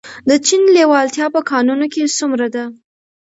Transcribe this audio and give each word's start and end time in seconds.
د 0.29 0.31
چین 0.47 0.61
لیوالتیا 0.75 1.25
په 1.35 1.41
کانونو 1.49 1.85
کې 1.93 2.13
څومره 2.17 2.47
ده؟ 2.55 2.63